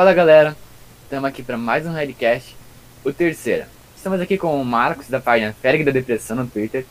Fala 0.00 0.14
galera, 0.14 0.56
estamos 1.02 1.28
aqui 1.28 1.42
para 1.42 1.58
mais 1.58 1.86
um 1.86 1.92
Redcast, 1.92 2.56
o 3.04 3.12
terceiro. 3.12 3.66
Estamos 3.94 4.18
aqui 4.18 4.38
com 4.38 4.58
o 4.58 4.64
Marcos 4.64 5.08
da 5.08 5.20
página 5.20 5.52
Ferg 5.52 5.84
da 5.84 5.90
Depressão 5.90 6.38
no 6.38 6.46
Twitter, 6.46 6.86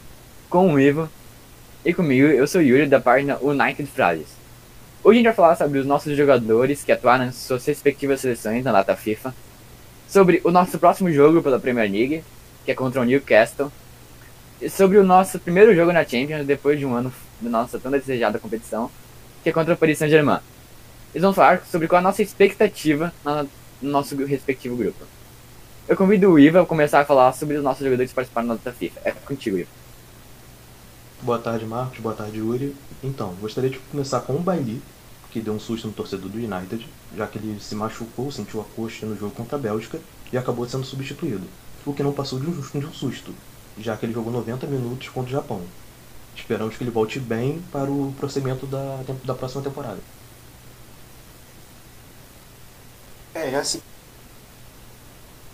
com 0.48 0.72
o 0.72 0.80
Ivo 0.80 1.10
e 1.84 1.92
comigo, 1.92 2.28
eu 2.28 2.46
sou 2.46 2.62
o 2.62 2.64
Yuri 2.64 2.86
da 2.86 3.00
página 3.00 3.40
United 3.42 3.90
Frases. 3.90 4.28
Hoje 5.04 5.16
a 5.16 5.18
gente 5.18 5.26
vai 5.26 5.34
falar 5.34 5.56
sobre 5.56 5.80
os 5.80 5.88
nossos 5.88 6.16
jogadores 6.16 6.84
que 6.84 6.92
atuaram 6.92 7.26
em 7.26 7.32
suas 7.32 7.66
respectivas 7.66 8.22
seleções 8.22 8.64
na 8.64 8.72
data 8.72 8.96
FIFA, 8.96 9.34
sobre 10.08 10.40
o 10.44 10.52
nosso 10.52 10.78
próximo 10.78 11.12
jogo 11.12 11.42
pela 11.42 11.60
Premier 11.60 11.92
League, 11.92 12.24
que 12.64 12.72
é 12.72 12.76
contra 12.76 13.02
o 13.02 13.06
Newcastle, 13.06 13.72
e 14.62 14.70
sobre 14.70 15.00
o 15.00 15.04
nosso 15.04 15.40
primeiro 15.40 15.74
jogo 15.74 15.92
na 15.92 16.06
Champions 16.06 16.46
depois 16.46 16.78
de 16.78 16.86
um 16.86 16.94
ano 16.94 17.12
da 17.42 17.50
nossa 17.50 17.80
tão 17.80 17.90
desejada 17.90 18.38
competição, 18.38 18.92
que 19.42 19.50
é 19.50 19.52
contra 19.52 19.74
o 19.74 19.78
Paris 19.78 19.98
Saint-Germain. 19.98 20.42
Eles 21.14 21.24
vão 21.24 21.34
falar 21.34 21.66
sobre 21.66 21.88
qual 21.88 22.00
a 22.00 22.04
nossa 22.04 22.22
expectativa 22.22 23.12
no 23.26 23.48
nosso 23.82 24.16
respectivo 24.26 24.76
grupo. 24.76 25.06
Eu 25.88 25.98
convido 25.98 26.30
o 26.30 26.38
Iva 26.38 26.62
a 26.62 26.66
começar 26.66 27.00
a 27.00 27.06
falar 27.06 27.34
sobre 27.34 27.58
os 27.58 27.64
nossos 27.64 27.84
jogadores 27.84 28.12
que 28.12 28.16
participaram 28.16 28.60
da 28.64 28.72
FIFA. 28.72 29.02
É 29.04 29.12
contigo, 29.12 29.58
Iva. 29.58 29.70
Boa 31.22 31.40
tarde, 31.40 31.66
Marcos. 31.66 32.00
Boa 32.00 32.14
tarde, 32.14 32.38
Yuri. 32.38 32.76
Então, 33.04 33.34
gostaria 33.42 33.70
de 33.70 33.80
começar 33.80 34.22
com 34.22 34.34
o 34.36 34.40
Bailey, 34.40 34.82
que 35.32 35.42
deu 35.42 35.54
um 35.54 35.60
susto 35.60 35.88
no 35.88 35.94
torcedor 35.94 36.30
do 36.30 36.38
United, 36.38 36.88
já 37.18 37.26
que 37.28 37.40
ele 37.40 37.60
se 37.60 37.74
machucou, 37.76 38.32
sentiu 38.32 38.62
a 38.62 38.64
coxa 38.76 39.06
no 39.06 39.18
jogo 39.18 39.34
contra 39.34 39.58
a 39.58 39.60
Bélgica 39.60 40.00
e 40.32 40.38
acabou 40.38 40.70
sendo 40.70 40.86
substituído, 40.86 41.48
o 41.86 41.94
que 41.94 42.04
não 42.04 42.14
passou 42.14 42.40
de 42.40 42.48
um, 42.48 42.52
de 42.52 42.86
um 42.86 42.94
susto, 42.94 43.34
já 43.80 43.98
que 43.98 44.06
ele 44.06 44.14
jogou 44.14 44.32
90 44.32 44.68
minutos 44.68 45.10
contra 45.10 45.30
o 45.30 45.34
Japão. 45.34 45.62
Esperamos 46.36 46.78
que 46.78 46.84
ele 46.84 46.92
volte 46.92 47.20
bem 47.20 47.62
para 47.72 47.90
o 47.90 48.14
prosseguimento 48.18 48.66
da, 48.66 49.04
da 49.26 49.34
próxima 49.34 49.62
temporada. 49.62 50.00
É, 53.34 53.52
já 53.52 53.64
se. 53.64 53.84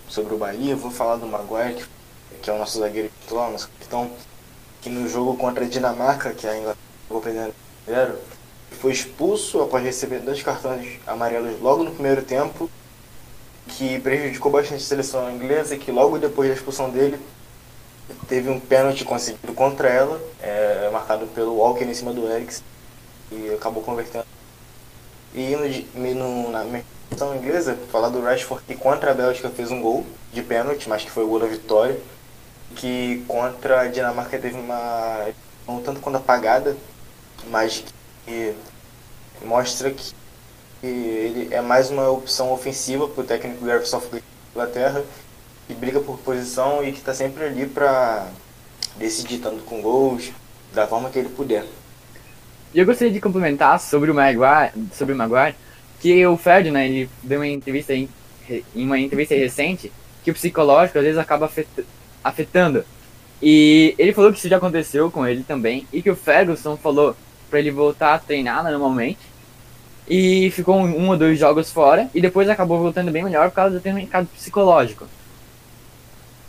Sobre 0.08 0.34
o 0.34 0.38
Bahia, 0.38 0.72
eu 0.72 0.76
vou 0.78 0.90
falar 0.90 1.16
do 1.16 1.26
Maguire, 1.26 1.74
que, 1.74 2.36
que 2.42 2.50
é 2.50 2.52
o 2.52 2.58
nosso 2.58 2.78
zagueiro 2.78 3.10
titular, 3.20 3.50
nosso 3.50 3.68
capitão, 3.68 4.10
que 4.80 4.88
no 4.88 5.08
jogo 5.08 5.36
contra 5.36 5.64
a 5.64 5.68
Dinamarca, 5.68 6.32
que 6.32 6.46
a 6.46 6.56
Inglaterra 6.56 6.78
jogou 7.08 7.22
perdendo 7.22 7.54
0, 7.86 8.18
foi 8.80 8.92
expulso 8.92 9.60
após 9.60 9.84
receber 9.84 10.20
dois 10.20 10.42
cartões 10.42 11.00
amarelos 11.06 11.60
logo 11.60 11.82
no 11.82 11.90
primeiro 11.90 12.22
tempo, 12.22 12.70
que 13.68 13.98
prejudicou 14.00 14.50
bastante 14.50 14.82
a 14.82 14.86
seleção 14.86 15.30
inglesa 15.30 15.74
e 15.74 15.78
que 15.78 15.90
logo 15.90 16.18
depois 16.18 16.48
da 16.48 16.54
expulsão 16.54 16.88
dele 16.88 17.20
teve 18.28 18.48
um 18.48 18.60
pênalti 18.60 19.04
conseguido 19.04 19.52
contra 19.52 19.88
ela, 19.88 20.20
é, 20.40 20.88
marcado 20.92 21.26
pelo 21.26 21.56
Walker 21.56 21.84
em 21.84 21.94
cima 21.94 22.12
do 22.12 22.30
Eriksen, 22.30 22.64
e 23.32 23.50
acabou 23.54 23.82
convertendo. 23.82 24.35
E 25.36 25.54
no, 25.94 26.14
no, 26.14 26.50
na 26.50 26.64
seleção 27.08 27.36
inglesa, 27.36 27.78
falar 27.92 28.08
do 28.08 28.22
Rashford 28.22 28.64
que 28.66 28.74
contra 28.74 29.10
a 29.12 29.14
Bélgica 29.14 29.50
fez 29.50 29.70
um 29.70 29.80
gol 29.80 30.04
de 30.32 30.42
pênalti, 30.42 30.88
mas 30.88 31.04
que 31.04 31.10
foi 31.10 31.24
o 31.24 31.28
gol 31.28 31.38
da 31.38 31.46
vitória, 31.46 32.00
que 32.74 33.22
contra 33.28 33.82
a 33.82 33.88
Dinamarca 33.88 34.38
teve 34.38 34.58
uma 34.58 35.28
não 35.68 35.80
tanto 35.82 36.00
quanto 36.00 36.16
apagada, 36.16 36.76
mas 37.48 37.84
que 38.24 38.54
mostra 39.44 39.90
que 39.90 40.14
ele 40.82 41.48
é 41.52 41.60
mais 41.60 41.90
uma 41.90 42.10
opção 42.10 42.52
ofensiva 42.52 43.06
para 43.06 43.20
o 43.22 43.26
técnico 43.26 43.64
Gareth 43.64 43.86
Southgate 43.86 44.24
da 44.54 44.62
Inglaterra 44.62 45.04
que 45.66 45.74
briga 45.74 46.00
por 46.00 46.18
posição 46.18 46.82
e 46.84 46.92
que 46.92 46.98
está 46.98 47.12
sempre 47.12 47.44
ali 47.44 47.66
para 47.66 48.28
decidir, 48.96 49.38
tanto 49.38 49.64
com 49.64 49.82
gols, 49.82 50.30
da 50.72 50.86
forma 50.86 51.10
que 51.10 51.18
ele 51.18 51.28
puder. 51.28 51.64
E 52.74 52.78
eu 52.78 52.86
gostaria 52.86 53.12
de 53.12 53.20
complementar 53.20 53.80
sobre 53.80 54.10
o 54.10 54.14
Maguire, 54.14 54.72
sobre 54.92 55.14
o 55.14 55.16
Maguire 55.16 55.54
que 56.00 56.26
o 56.26 56.36
Ferdinand 56.36 56.84
ele 56.84 57.10
deu 57.22 57.40
uma 57.40 57.46
entrevista 57.46 57.94
em, 57.94 58.08
em 58.74 58.84
uma 58.84 58.98
entrevista 58.98 59.34
recente 59.34 59.90
que 60.22 60.30
o 60.30 60.34
psicológico 60.34 60.98
às 60.98 61.04
vezes 61.04 61.18
acaba 61.18 61.50
afetando. 62.22 62.84
E 63.40 63.94
ele 63.98 64.12
falou 64.12 64.32
que 64.32 64.38
isso 64.38 64.48
já 64.48 64.56
aconteceu 64.56 65.10
com 65.10 65.26
ele 65.26 65.42
também 65.42 65.86
e 65.92 66.02
que 66.02 66.10
o 66.10 66.16
Ferguson 66.16 66.76
falou 66.76 67.16
para 67.48 67.58
ele 67.58 67.70
voltar 67.70 68.14
a 68.14 68.18
treinar 68.18 68.64
normalmente 68.64 69.20
e 70.08 70.50
ficou 70.52 70.76
um, 70.76 71.04
um, 71.04 71.08
ou 71.08 71.16
dois 71.16 71.38
jogos 71.38 71.70
fora 71.70 72.08
e 72.14 72.20
depois 72.20 72.48
acabou 72.48 72.78
voltando 72.78 73.10
bem 73.10 73.24
melhor 73.24 73.48
por 73.50 73.56
causa 73.56 73.78
do 73.78 73.92
mercado 73.92 74.26
psicológico. 74.34 75.06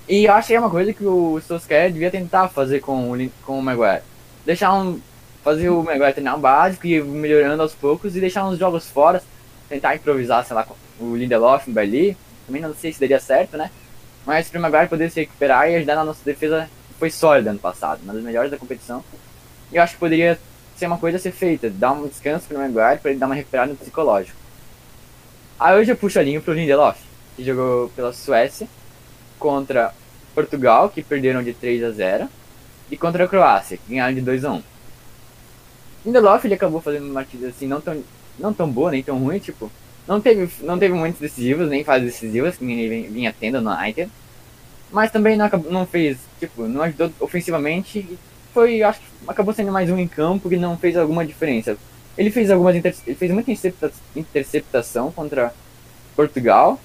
E 0.07 0.25
eu 0.25 0.34
acho 0.34 0.47
que 0.47 0.53
é 0.53 0.59
uma 0.59 0.69
coisa 0.69 0.94
que 0.94 1.05
o 1.05 1.39
Solskjaer 1.41 1.91
devia 1.91 2.09
tentar 2.09 2.47
fazer 2.47 2.79
com 2.79 3.11
o, 3.11 3.29
com 3.45 3.59
o 3.59 3.61
Maguire. 3.61 4.03
Deixar 4.45 4.73
um. 4.73 4.99
Fazer 5.47 5.69
o 5.69 5.81
Maguire 5.81 6.12
treinar 6.12 6.35
o 6.35 6.40
básico 6.40 6.85
e 6.85 7.02
melhorando 7.02 7.62
aos 7.62 7.74
poucos 7.74 8.18
e 8.18 8.19
deixar 8.19 8.46
uns 8.46 8.59
jogos 8.59 8.90
fora. 8.90 9.24
Tentar 9.69 9.96
improvisar, 9.96 10.44
sei 10.46 10.53
lá, 10.53 10.66
com 10.66 10.75
o 11.00 11.16
Lindelof, 11.16 11.69
o 11.69 11.74
Bailey. 11.74 12.18
Também 12.46 12.62
não 12.62 12.75
sei 12.75 12.91
se 12.91 13.00
daria 13.00 13.18
certo, 13.18 13.56
né? 13.56 13.72
Mas 14.25 14.50
para 14.50 14.59
o 14.59 14.62
Maguire 14.62 14.90
poder 14.90 15.09
se 15.09 15.22
recuperar 15.22 15.72
e 15.72 15.78
ajudar 15.78 15.96
na 15.96 16.03
nossa 16.03 16.19
defesa 16.25 16.69
foi 17.00 17.09
sólida 17.09 17.52
ano 17.52 17.59
passado, 17.59 18.02
uma 18.03 18.13
das 18.13 18.22
melhores 18.24 18.52
da 18.52 18.58
competição. 18.58 19.02
E 19.72 19.78
eu 19.78 19.81
acho 19.81 19.94
que 19.94 20.00
poderia 20.02 20.38
ser 20.75 20.88
uma 20.88 20.97
coisa 20.97 21.16
a 21.16 21.19
ser 21.22 21.31
feita, 21.31 21.69
dar 21.69 21.94
um 21.94 22.06
descanso 22.09 22.46
para 22.46 22.58
o 22.58 22.59
Maguire 22.59 23.00
para 23.00 23.12
ele 23.12 23.19
dar 23.22 23.28
uma 23.28 23.35
recuperada 23.35 23.72
no 23.72 23.78
psicológico. 23.78 24.38
Aí 25.58 25.79
hoje 25.79 25.94
eu 25.94 25.96
puxo 25.96 26.19
a 26.19 26.24
linha 26.24 26.41
pro 26.41 26.53
Lindelof, 26.53 27.00
que 27.38 27.46
jogou 27.46 27.88
pela 27.96 28.12
Suécia 28.12 28.68
contra 29.40 29.94
Portugal, 30.35 30.90
que 30.90 31.02
perderam 31.02 31.41
de 31.41 31.53
3 31.53 31.85
a 31.85 31.91
0, 31.91 32.29
e 32.91 32.97
contra 32.97 33.24
a 33.24 33.28
Croácia, 33.29 33.78
que 33.78 33.94
ganharam 33.94 34.14
de 34.14 34.19
2 34.19 34.44
a 34.44 34.52
1. 34.52 34.76
Lindelof 36.06 36.46
ele 36.46 36.53
acabou 36.53 36.81
fazendo 36.81 37.06
uma 37.06 37.16
partida 37.16 37.47
assim 37.47 37.68
não 37.68 37.81
tão, 37.81 38.03
não 38.40 38.53
tão 38.53 38.69
boa, 38.69 38.91
nem 38.91 39.03
tão 39.03 39.18
ruim, 39.18 39.40
tipo, 39.40 39.72
não 40.08 40.22
teve, 40.22 40.50
não 40.63 40.80
teve 40.80 40.94
muitos 40.94 41.19
decisivos, 41.19 41.69
nem 41.69 41.84
fases 41.84 42.13
decisivas 42.13 42.58
que 42.58 42.63
ele 42.63 43.09
vinha 43.09 43.35
tendo 43.38 43.62
no 43.62 43.72
United. 43.72 44.09
Mas 44.91 45.12
também 45.12 45.35
não, 45.35 45.50
não 45.69 45.85
fez, 45.85 46.18
tipo, 46.40 46.66
não 46.68 46.81
ajudou 46.81 47.12
ofensivamente 47.19 48.00
e 48.00 48.18
foi, 48.53 48.81
acho 48.81 49.00
que 49.00 49.06
acabou 49.28 49.53
sendo 49.53 49.72
mais 49.72 49.90
um 49.90 49.97
em 49.97 50.08
campo 50.08 50.50
que 50.50 50.56
não 50.58 50.78
fez 50.78 50.96
alguma 50.96 51.25
diferença. 51.25 51.78
Ele 52.18 52.31
fez 52.31 52.50
algumas 52.50 52.75
ele 52.75 53.16
fez 53.16 53.31
muita 53.31 53.52
interceptação 54.16 55.12
contra 55.12 55.53
Portugal 56.16 56.79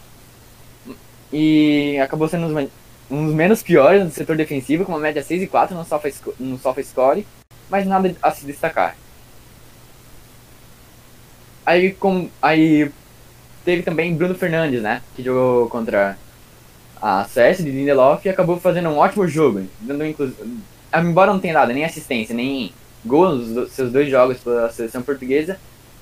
e 1.32 1.96
acabou 1.98 2.28
sendo 2.28 2.68
um 3.10 3.26
dos 3.26 3.34
menos 3.34 3.62
piores 3.62 4.04
no 4.04 4.10
setor 4.10 4.36
defensivo, 4.36 4.84
com 4.84 4.92
uma 4.92 4.98
média 4.98 5.22
6 5.22 5.42
e 5.42 5.46
4 5.46 5.74
no 5.74 5.84
soft, 5.84 6.12
no 6.38 6.58
soft 6.58 6.82
score, 6.84 7.26
mas 7.70 7.86
nada 7.86 8.14
a 8.20 8.30
se 8.32 8.44
destacar. 8.44 8.96
Aí, 11.64 11.92
com, 11.92 12.28
aí 12.40 12.90
teve 13.64 13.82
também 13.82 14.14
Bruno 14.14 14.34
Fernandes, 14.34 14.82
né? 14.82 15.02
Que 15.14 15.22
jogou 15.22 15.68
contra 15.68 16.16
a 17.00 17.24
CS 17.24 17.58
de 17.58 17.70
Lindelof 17.70 18.24
e 18.24 18.30
acabou 18.30 18.58
fazendo 18.58 18.88
um 18.88 18.98
ótimo 18.98 19.26
jogo, 19.26 19.66
dando 19.80 20.04
embora 21.00 21.32
não 21.32 21.40
tenha 21.40 21.54
dado 21.54 21.72
nem 21.72 21.84
assistência, 21.84 22.34
nem 22.34 22.72
gol 23.04 23.34
nos 23.34 23.72
seus 23.72 23.90
dois 23.90 24.08
jogos 24.08 24.38
pela 24.38 24.70
seleção 24.70 25.02
portuguesa, 25.02 25.58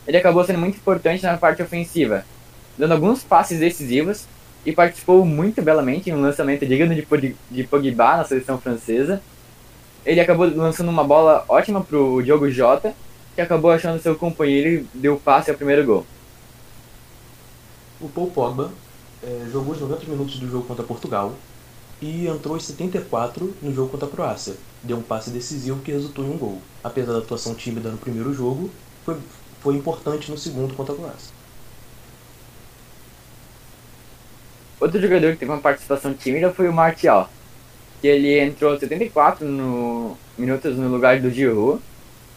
ele 0.06 0.16
acabou 0.16 0.44
sendo 0.44 0.58
muito 0.58 0.76
importante 0.76 1.22
na 1.22 1.36
parte 1.36 1.62
ofensiva, 1.62 2.24
dando 2.76 2.92
alguns 2.92 3.22
passes 3.22 3.58
decisivos 3.58 4.26
e 4.64 4.72
participou 4.72 5.24
muito 5.24 5.62
belamente 5.62 6.10
em 6.10 6.14
um 6.14 6.20
lançamento 6.20 6.66
digno 6.66 6.94
de, 6.94 7.36
de 7.50 7.64
Pogba 7.64 8.16
na 8.18 8.24
seleção 8.24 8.58
francesa. 8.58 9.22
Ele 10.04 10.20
acabou 10.20 10.46
lançando 10.46 10.90
uma 10.90 11.04
bola 11.04 11.44
ótima 11.48 11.82
para 11.82 11.96
o 11.96 12.22
Diogo 12.22 12.50
Jota, 12.50 12.94
que 13.34 13.40
acabou 13.40 13.70
achando 13.70 14.00
seu 14.00 14.16
companheiro 14.16 14.68
e 14.68 14.98
deu 14.98 15.16
passe 15.18 15.50
ao 15.50 15.56
primeiro 15.56 15.84
gol. 15.84 16.06
O 18.00 18.08
Paul 18.08 18.30
Pogba 18.30 18.72
é, 19.22 19.46
jogou 19.52 19.74
os 19.74 19.80
90 19.80 20.06
minutos 20.06 20.38
do 20.38 20.50
jogo 20.50 20.66
contra 20.66 20.84
Portugal 20.84 21.34
e 22.00 22.26
entrou 22.26 22.56
os 22.56 22.64
74 22.64 23.54
no 23.62 23.74
jogo 23.74 23.90
contra 23.90 24.08
a 24.08 24.10
Croácia. 24.10 24.54
Deu 24.82 24.96
um 24.96 25.02
passe 25.02 25.30
decisivo 25.30 25.80
que 25.82 25.92
resultou 25.92 26.24
em 26.24 26.30
um 26.30 26.38
gol. 26.38 26.62
Apesar 26.82 27.12
da 27.12 27.18
atuação 27.18 27.54
tímida 27.54 27.90
no 27.90 27.98
primeiro 27.98 28.32
jogo, 28.32 28.70
foi, 29.04 29.16
foi 29.60 29.74
importante 29.76 30.30
no 30.30 30.38
segundo 30.38 30.74
contra 30.74 30.94
a 30.94 30.96
Croácia. 30.96 31.40
Outro 34.80 34.98
jogador 34.98 35.32
que 35.32 35.40
teve 35.40 35.52
uma 35.52 35.60
participação 35.60 36.14
tímida 36.14 36.50
foi 36.50 36.66
o 36.66 36.72
Martial, 36.72 37.28
que 38.00 38.08
ele 38.08 38.40
entrou 38.40 38.78
74 38.78 39.46
no, 39.46 40.16
minutos 40.38 40.74
no 40.74 40.88
lugar 40.88 41.20
do 41.20 41.30
Giroud 41.30 41.82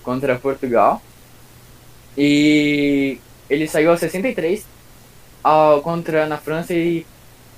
contra 0.04 0.38
Portugal. 0.38 1.02
E 2.18 3.20
ele 3.50 3.68
saiu 3.68 3.92
aos 3.92 4.00
63 4.00 4.66
ao, 5.44 5.82
contra 5.82 6.28
na 6.28 6.38
França 6.38 6.74
e 6.74 7.06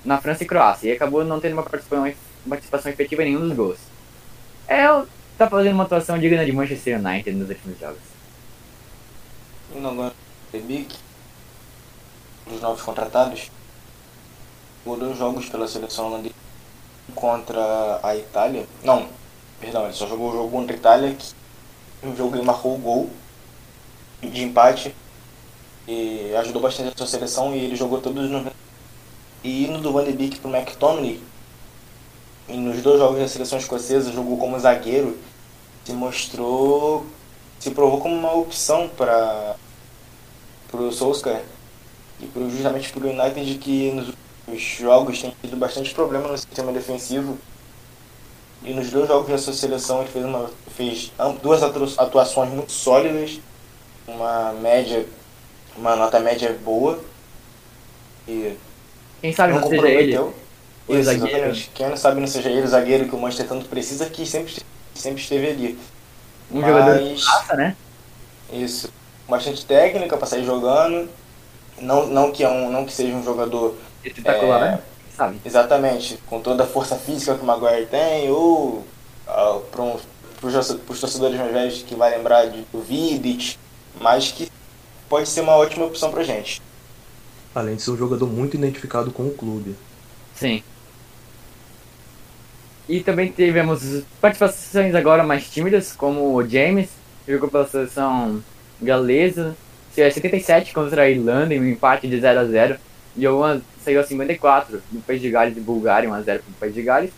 na 0.04 0.20
França 0.20 0.44
e 0.44 0.48
Croácia 0.48 0.90
e 0.90 0.92
acabou 0.92 1.26
não 1.26 1.40
tendo 1.40 1.54
uma 1.54 1.64
participação, 1.64 2.12
participação 2.48 2.92
efetiva 2.92 3.24
em 3.24 3.26
nenhum 3.26 3.48
dos 3.48 3.58
gols. 3.58 3.78
É, 4.68 4.86
tá 5.38 5.50
fazendo 5.50 5.74
uma 5.74 5.84
atuação 5.84 6.18
digna 6.18 6.46
de 6.46 6.52
Manchester 6.52 7.00
United 7.00 7.32
nos 7.36 7.50
últimos 7.50 7.80
jogos. 7.80 8.00
Indo 9.76 9.88
agora 9.88 10.14
Demic, 10.52 10.96
dos 12.48 12.62
novos 12.62 12.82
contratados, 12.82 13.52
jogou 14.84 15.00
dois 15.00 15.18
jogos 15.18 15.50
pela 15.50 15.68
seleção 15.68 16.08
holandesa 16.08 16.36
contra 17.14 18.00
a 18.04 18.16
Itália. 18.16 18.66
Não, 18.84 19.08
perdão, 19.60 19.86
ele 19.86 19.94
só 19.94 20.08
jogou 20.08 20.30
o 20.30 20.34
jogo 20.34 20.52
contra 20.52 20.76
a 20.76 20.80
Itália, 20.80 21.14
que 21.14 21.34
um 22.08 22.16
jogo 22.16 22.36
ele 22.36 22.44
marcou 22.44 22.76
o 22.76 22.78
gol 22.78 23.10
de 24.22 24.44
empate 24.44 24.96
e 25.88 26.34
ajudou 26.38 26.62
bastante 26.62 26.94
a 26.94 26.98
sua 26.98 27.08
seleção 27.08 27.56
e 27.56 27.60
ele 27.60 27.76
jogou 27.76 28.02
todos 28.02 28.26
os 28.26 28.32
90. 28.32 28.56
E 29.44 29.66
indo 29.66 29.80
do 29.80 29.92
Van 29.92 30.04
de 30.04 30.12
Beek 30.12 30.40
pro 30.40 30.50
McTominay, 30.50 31.22
e 32.48 32.58
nos 32.58 32.82
dois 32.82 33.00
jogos 33.00 33.20
da 33.20 33.28
seleção 33.28 33.58
escocesa 33.58 34.12
jogou 34.12 34.38
como 34.38 34.60
zagueiro, 34.60 35.18
se 35.84 35.94
mostrou, 35.94 37.06
se 37.60 37.72
provou 37.72 38.00
como 38.00 38.16
uma 38.16 38.34
opção 38.34 38.90
para 38.90 39.56
o 40.74 40.92
Solskjaer 40.92 41.44
e 42.20 42.26
pro, 42.26 42.50
justamente 42.50 42.92
para 42.92 43.08
o 43.08 43.10
United 43.10 43.58
que 43.60 43.92
nos 43.92 44.62
jogos 44.62 45.22
tem 45.22 45.36
tido 45.42 45.58
bastante 45.58 45.94
problema 45.94 46.28
no 46.28 46.38
sistema 46.38 46.72
defensivo 46.72 47.38
e 48.66 48.74
nos 48.74 48.90
dois 48.90 49.08
jogos 49.08 49.30
da 49.30 49.38
sua 49.38 49.54
seleção 49.54 50.02
ele 50.02 50.10
fez, 50.10 50.26
uma, 50.26 50.50
fez 50.76 51.12
duas 51.42 51.62
atuações 51.64 52.50
muito 52.50 52.72
sólidas, 52.72 53.40
uma 54.08 54.54
média, 54.54 55.06
uma 55.78 55.96
nota 55.96 56.20
média 56.20 56.58
boa. 56.64 57.00
E 58.28 58.58
Quem 59.22 59.32
sabe 59.32 59.54
não, 59.54 59.62
não 59.62 59.70
seja 59.70 59.88
ele. 59.88 60.14
Isso, 60.14 61.10
exatamente. 61.12 61.72
Quem 61.74 61.90
não 61.90 61.98
sabe 61.98 62.20
não 62.20 62.28
seja 62.28 62.50
ele 62.50 62.62
o 62.62 62.68
zagueiro 62.68 63.08
que 63.08 63.16
o 63.16 63.20
Manchester 63.20 63.48
tanto 63.48 63.66
precisa, 63.68 64.10
que 64.10 64.26
sempre, 64.26 64.56
sempre 64.96 65.22
esteve 65.22 65.48
ali. 65.48 65.80
Um 66.52 66.62
Mas, 66.62 66.70
jogador 66.70 67.00
de 67.00 67.24
raça, 67.24 67.56
né? 67.56 67.76
Isso. 68.52 68.92
Bastante 69.30 69.66
técnica 69.66 70.18
para 70.18 70.28
sair 70.28 70.44
jogando. 70.44 71.10
Não, 71.80 72.08
não, 72.08 72.32
que 72.32 72.44
é 72.44 72.50
um, 72.50 72.72
não 72.72 72.86
que 72.86 72.94
seja 72.94 73.16
um 73.16 73.24
jogador. 73.24 73.76
Espetacular, 74.04 74.62
é, 74.62 74.72
né? 74.72 74.80
Sabe? 75.16 75.40
Exatamente, 75.46 76.20
com 76.28 76.40
toda 76.40 76.64
a 76.64 76.68
força 76.68 76.96
física 76.96 77.36
que 77.36 77.44
o 77.44 77.46
Maguire 77.46 77.88
tem, 77.88 78.30
ou 78.30 78.86
uh, 79.28 79.60
para 79.72 79.82
um, 79.82 79.98
os 80.44 81.00
torcedores 81.00 81.38
mais 81.38 81.52
velhos 81.52 81.84
que 81.84 81.96
vai 81.96 82.16
lembrar 82.16 82.46
de, 82.46 82.62
do 82.72 82.82
Vidic, 82.82 83.58
mas 84.00 84.32
que 84.32 84.50
pode 85.10 85.28
ser 85.30 85.42
uma 85.42 85.56
ótima 85.56 85.86
opção 85.86 86.12
pra 86.12 86.24
gente. 86.24 86.62
Além 87.54 87.76
de 87.76 87.82
ser 87.82 87.92
um 87.92 87.98
jogador 87.98 88.28
muito 88.28 88.56
identificado 88.56 89.12
com 89.12 89.24
o 89.24 89.32
clube. 89.32 89.76
Sim. 90.36 90.62
E 92.88 93.00
também 93.00 93.32
tivemos 93.32 94.04
participações 94.22 94.94
agora 94.94 95.24
mais 95.24 95.50
tímidas, 95.50 95.94
como 95.94 96.36
o 96.36 96.48
James, 96.48 96.90
que 97.26 97.32
jogou 97.32 97.50
pela 97.50 97.68
seleção 97.68 98.44
galesa, 98.82 99.56
77 99.94 100.74
contra 100.74 101.04
a 101.04 101.10
Irlanda 101.10 101.56
em 101.56 101.60
um 101.60 101.66
empate 101.66 102.08
de 102.08 102.20
0 102.20 102.40
a 102.42 102.46
0 102.46 102.78
e 103.16 103.28
uma 103.28 103.62
saiu 103.86 104.00
a 104.00 104.04
54 104.04 104.82
do 104.92 105.00
País 105.02 105.22
de 105.22 105.30
Gales 105.30 105.56
e 105.56 105.62
Bulgária, 105.62 106.10
1x0 106.10 106.24
para 106.24 106.38
o 106.38 106.60
País 106.60 106.74
de 106.74 106.82
Gales. 106.82 107.12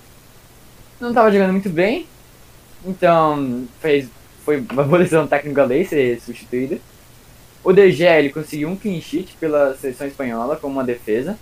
Não 0.99 1.09
estava 1.09 1.31
jogando 1.31 1.51
muito 1.53 1.69
bem, 1.69 2.05
então 2.85 3.65
fez, 3.79 4.09
foi 4.43 4.57
uma 4.71 4.83
boa 4.83 4.99
decisão 4.99 5.25
técnica 5.25 5.61
galês 5.61 5.89
ser 5.89 6.19
substituída. 6.19 6.77
O 7.63 7.73
DG 7.73 8.03
ele 8.03 8.29
conseguiu 8.29 8.69
um 8.69 8.75
clean 8.75 9.01
sheet 9.01 9.35
pela 9.39 9.75
seleção 9.75 10.07
espanhola 10.07 10.55
como 10.55 10.73
uma 10.73 10.83
defesa 10.83 11.37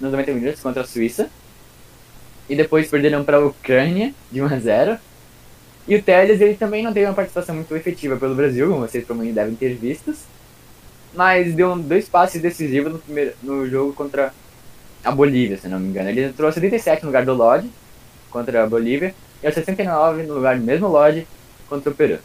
nos 0.00 0.10
90 0.10 0.32
minutos 0.32 0.60
contra 0.60 0.82
a 0.82 0.86
Suíça. 0.86 1.30
E 2.48 2.54
depois 2.54 2.88
perderam 2.88 3.24
para 3.24 3.38
a 3.38 3.46
Ucrânia 3.46 4.14
de 4.30 4.40
1 4.40 4.46
a 4.46 4.58
0. 4.58 4.98
E 5.88 5.96
o 5.96 6.02
Teles 6.02 6.40
ele 6.40 6.54
também 6.54 6.82
não 6.82 6.92
teve 6.92 7.06
uma 7.06 7.14
participação 7.14 7.54
muito 7.54 7.74
efetiva 7.74 8.16
pelo 8.16 8.34
Brasil, 8.34 8.68
como 8.68 8.86
vocês 8.86 9.04
provavelmente 9.04 9.34
devem 9.34 9.54
ter 9.54 9.74
visto 9.74 10.14
mas 11.16 11.54
deu 11.54 11.74
dois 11.76 12.08
passes 12.08 12.40
decisivos 12.40 12.92
no, 12.92 12.98
primeiro, 12.98 13.34
no 13.42 13.68
jogo 13.68 13.92
contra 13.94 14.32
a 15.06 15.12
Bolívia, 15.12 15.56
se 15.56 15.68
não 15.68 15.78
me 15.78 15.88
engano. 15.88 16.08
Ele 16.08 16.24
entrou 16.24 16.48
a 16.48 16.52
77 16.52 17.02
no 17.02 17.08
lugar 17.08 17.24
do 17.24 17.32
Lodge 17.32 17.70
contra 18.28 18.64
a 18.64 18.66
Bolívia 18.66 19.14
e 19.40 19.46
a 19.46 19.52
69 19.52 20.24
no 20.24 20.34
lugar 20.34 20.58
do 20.58 20.64
mesmo 20.64 20.88
Lodge 20.88 21.26
contra 21.68 21.90
o 21.90 21.94
Peru. 21.94 22.18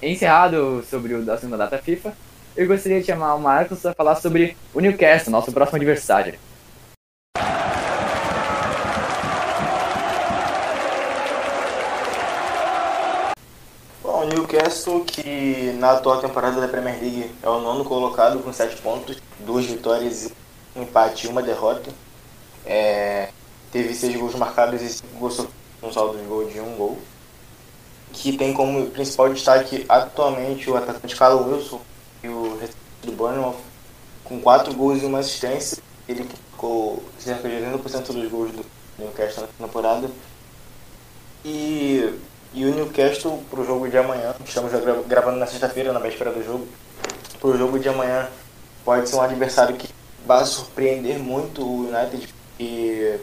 Encerrado 0.00 0.82
sobre 0.88 1.14
o 1.14 1.22
da 1.22 1.36
segunda 1.36 1.58
data 1.58 1.78
FIFA, 1.78 2.14
eu 2.56 2.68
gostaria 2.68 3.00
de 3.00 3.06
chamar 3.06 3.34
o 3.34 3.40
Marcos 3.40 3.80
para 3.80 3.94
falar 3.94 4.14
sobre 4.14 4.56
o 4.72 4.80
Newcastle, 4.80 5.32
nosso 5.32 5.52
próximo 5.52 5.76
adversário. 5.76 6.34
Newcastle, 14.50 15.04
que 15.04 15.72
na 15.78 15.92
atual 15.92 16.20
temporada 16.20 16.60
da 16.60 16.68
Premier 16.68 17.00
League 17.00 17.30
é 17.42 17.48
o 17.48 17.60
nono 17.60 17.84
colocado 17.84 18.38
com 18.38 18.52
7 18.52 18.76
pontos, 18.76 19.16
duas 19.40 19.64
vitórias, 19.66 20.32
um 20.76 20.82
empate 20.82 21.26
e 21.26 21.30
uma 21.30 21.42
derrota. 21.42 21.90
É, 22.64 23.28
teve 23.72 23.94
6 23.94 24.16
gols 24.16 24.34
marcados 24.34 24.80
e 24.82 24.88
5 24.88 25.18
gols 25.18 25.46
um 25.82 25.92
saldo 25.92 26.18
de 26.18 26.24
gol 26.24 26.44
de 26.48 26.60
um 26.60 26.76
gol. 26.76 26.98
Que 28.12 28.36
tem 28.36 28.52
como 28.52 28.86
principal 28.90 29.32
destaque 29.32 29.84
atualmente 29.88 30.68
o 30.68 30.76
atacante 30.76 31.16
Carlos 31.16 31.46
Wilson 31.46 31.80
e 32.22 32.28
o 32.28 32.58
do 33.02 33.12
Bournemouth, 33.12 33.56
com 34.24 34.40
4 34.40 34.74
gols 34.74 35.02
e 35.02 35.06
uma 35.06 35.20
assistência. 35.20 35.82
Ele 36.08 36.24
ficou 36.24 37.02
cerca 37.18 37.48
de 37.48 37.56
80% 37.56 38.12
dos 38.12 38.30
gols 38.30 38.52
do 38.52 38.66
Newcastle 38.98 39.44
na 39.58 39.66
temporada. 39.66 40.10
E 41.44 42.18
e 42.52 42.64
o 42.64 42.74
Newcastle 42.74 43.40
para 43.48 43.60
o 43.60 43.64
jogo 43.64 43.88
de 43.88 43.96
amanhã, 43.96 44.34
estamos 44.44 44.72
gravando 45.06 45.38
na 45.38 45.46
sexta-feira, 45.46 45.92
na 45.92 46.00
véspera 46.00 46.32
do 46.32 46.44
jogo, 46.44 46.66
para 47.38 47.50
o 47.50 47.56
jogo 47.56 47.78
de 47.78 47.88
amanhã 47.88 48.28
pode 48.84 49.08
ser 49.08 49.14
um 49.14 49.20
adversário 49.20 49.76
que 49.76 49.88
vai 50.26 50.44
surpreender 50.44 51.16
muito 51.16 51.62
o 51.62 51.88
United 51.88 52.34
e 52.60 53.18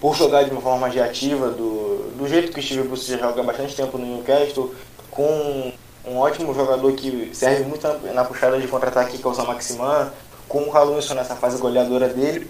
por 0.00 0.14
jogar 0.16 0.44
de 0.44 0.50
uma 0.50 0.60
forma 0.60 0.88
reativa, 0.88 1.50
do, 1.50 2.12
do 2.16 2.28
jeito 2.28 2.52
que 2.52 2.60
o 2.60 2.62
Steve 2.62 2.84
Bruce 2.84 3.18
joga 3.18 3.42
bastante 3.42 3.74
tempo 3.74 3.98
no 3.98 4.06
Newcastle, 4.06 4.74
com 5.10 5.72
um 6.06 6.16
ótimo 6.16 6.54
jogador 6.54 6.92
que 6.92 7.30
serve 7.34 7.64
muito 7.64 7.86
na, 7.86 7.94
na 8.12 8.24
puxada 8.24 8.58
de 8.58 8.68
contra-ataque 8.68 9.18
que 9.18 9.26
é 9.26 9.28
o 9.28 9.46
Maximan, 9.46 10.12
com 10.48 10.62
o 10.62 10.70
Calunso 10.70 11.14
nessa 11.14 11.36
fase 11.36 11.58
goleadora 11.58 12.08
dele, 12.08 12.48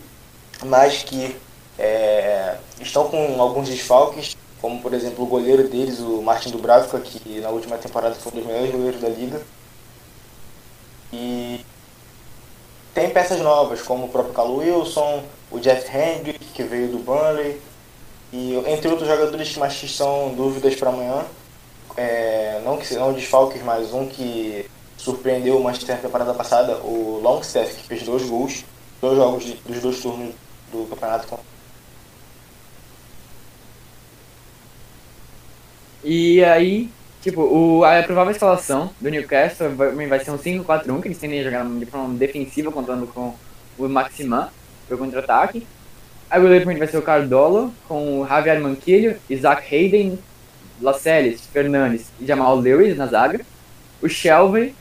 mas 0.64 1.02
que 1.02 1.34
é, 1.78 2.56
estão 2.80 3.08
com 3.08 3.40
alguns 3.40 3.68
desfalques 3.68 4.36
como 4.60 4.80
por 4.80 4.92
exemplo 4.92 5.24
o 5.24 5.26
goleiro 5.26 5.68
deles, 5.68 6.00
o 6.00 6.20
Martin 6.20 6.50
Dubravka, 6.50 7.00
que 7.00 7.40
na 7.40 7.48
última 7.48 7.78
temporada 7.78 8.14
foi 8.14 8.32
um 8.32 8.36
dos 8.36 8.46
melhores 8.46 8.70
goleiros 8.70 9.00
da 9.00 9.08
liga. 9.08 9.40
E 11.12 11.64
tem 12.94 13.10
peças 13.10 13.40
novas, 13.40 13.80
como 13.80 14.06
o 14.06 14.08
próprio 14.08 14.34
Cal 14.34 14.54
Wilson, 14.54 15.24
o 15.50 15.58
Jeff 15.58 15.86
Hendrick, 15.96 16.44
que 16.46 16.62
veio 16.62 16.88
do 16.88 16.98
Burnley, 16.98 17.60
e 18.32 18.54
entre 18.66 18.88
outros 18.88 19.08
jogadores 19.08 19.52
que 19.52 19.58
mais 19.58 19.74
são 19.74 20.32
dúvidas 20.34 20.74
para 20.76 20.90
amanhã. 20.90 21.24
É, 21.96 22.60
não 22.64 22.76
que 22.76 22.86
sejam 22.86 23.12
desfalques, 23.12 23.62
mas 23.62 23.92
um 23.92 24.06
que 24.06 24.64
surpreendeu 24.96 25.58
o 25.58 25.62
Manchester 25.62 25.96
na 25.96 26.02
temporada 26.02 26.34
passada, 26.34 26.76
o 26.78 27.20
Longstaff, 27.22 27.74
que 27.74 27.88
fez 27.88 28.02
dois 28.04 28.22
gols, 28.24 28.64
dois 29.00 29.16
jogos 29.16 29.44
de, 29.44 29.54
dos 29.54 29.80
dois 29.80 30.00
turnos 30.00 30.34
do 30.70 30.86
campeonato 30.88 31.40
E 36.04 36.42
aí, 36.44 36.90
tipo, 37.20 37.42
o, 37.42 37.84
a 37.84 38.02
provável 38.02 38.30
escalação 38.30 38.90
do 39.00 39.10
Newcastle 39.10 39.74
vai, 39.74 40.06
vai 40.06 40.24
ser 40.24 40.30
um 40.30 40.38
5-4-1, 40.38 41.02
que 41.02 41.08
eles 41.08 41.18
tendem 41.18 41.40
a 41.40 41.44
jogar 41.44 41.66
de 41.66 41.86
forma 41.86 42.14
defensiva, 42.14 42.70
contando 42.70 43.06
com 43.08 43.34
o 43.78 43.88
Maximan 43.88 44.48
para 44.90 44.96
o 44.96 44.98
contra-ataque. 44.98 45.66
Aí 46.28 46.38
o 46.38 46.42
goleiro 46.42 46.64
vai 46.64 46.86
ser 46.86 46.98
o 46.98 47.02
Cardolo, 47.02 47.72
com 47.86 48.20
o 48.20 48.26
Javier 48.26 48.60
Manquilho, 48.60 49.16
Isaac 49.28 49.62
Hayden, 49.74 50.18
Lascelles, 50.80 51.46
Fernandes 51.52 52.06
e 52.20 52.26
Jamal 52.26 52.56
Lewis 52.56 52.96
na 52.96 53.06
zaga. 53.06 53.40
O 54.02 54.08
Shelby, 54.08 54.74